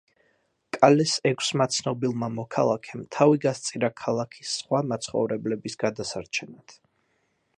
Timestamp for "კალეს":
0.75-1.11